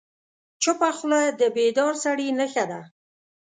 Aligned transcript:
چپه 0.63 0.89
خوله، 0.97 1.21
د 1.39 1.41
بیدار 1.55 1.93
سړي 2.03 2.27
نښه 2.39 2.65
ده. 2.71 2.81